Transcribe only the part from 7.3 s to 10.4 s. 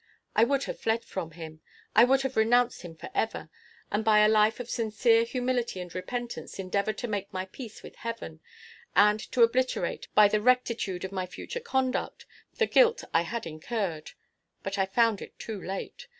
my peace with Heaven, and to obliterate, by